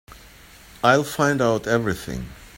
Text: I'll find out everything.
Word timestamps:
I'll 0.83 1.03
find 1.03 1.43
out 1.43 1.67
everything. 1.67 2.25